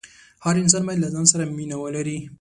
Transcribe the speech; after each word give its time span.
هر 0.45 0.55
انسان 0.63 0.83
باید 0.85 0.99
له 1.03 1.09
ځان 1.15 1.25
سره 1.31 1.43
مینه 1.57 1.77
ولري. 1.79 2.17